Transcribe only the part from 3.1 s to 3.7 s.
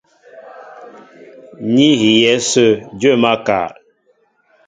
máál kâ.